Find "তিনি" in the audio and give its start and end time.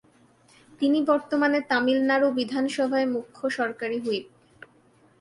0.81-0.99